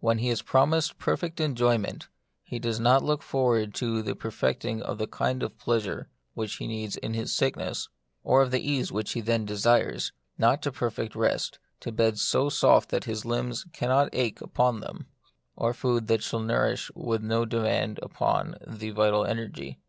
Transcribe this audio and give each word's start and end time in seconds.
When 0.00 0.18
he 0.18 0.28
is 0.28 0.42
pro 0.42 0.66
mised 0.66 0.98
perfect 0.98 1.40
enjoyment, 1.40 2.08
he 2.42 2.58
does 2.58 2.78
not 2.78 3.02
look 3.02 3.22
forward 3.22 3.72
to 3.76 4.02
the 4.02 4.14
perfecting 4.14 4.82
of 4.82 4.98
the 4.98 5.06
kind 5.06 5.42
of 5.42 5.56
plea 5.56 5.80
sure 5.80 6.10
which 6.34 6.56
he 6.56 6.66
needs 6.66 6.96
in 6.98 7.14
his 7.14 7.32
sickness, 7.34 7.88
or 8.22 8.42
of 8.42 8.50
the 8.50 8.60
ease 8.60 8.92
which 8.92 9.12
he 9.14 9.22
then 9.22 9.46
desires; 9.46 10.12
not 10.36 10.60
to 10.60 10.70
perfect 10.70 11.16
rest, 11.16 11.60
to 11.80 11.90
beds 11.92 12.20
so 12.20 12.50
soft 12.50 12.90
that 12.90 13.04
his 13.04 13.24
limbs 13.24 13.64
cannot 13.72 14.10
ache 14.12 14.38
The 14.40 14.44
Mystery 14.44 14.44
of 14.44 14.48
Pain. 14.48 14.48
51 14.50 14.50
upon 14.50 14.80
them, 14.98 15.06
or 15.56 15.72
food 15.72 16.06
that 16.08 16.22
shall 16.22 16.40
nourish 16.40 16.90
with 16.94 17.22
no 17.22 17.46
demand 17.46 17.98
upon 18.02 18.56
the 18.66 18.90
vital. 18.90 19.24
energy. 19.24 19.80